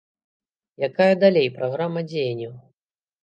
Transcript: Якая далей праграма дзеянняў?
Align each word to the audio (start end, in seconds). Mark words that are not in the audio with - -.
Якая 0.87 1.09
далей 1.25 1.47
праграма 1.59 2.03
дзеянняў? 2.09 2.53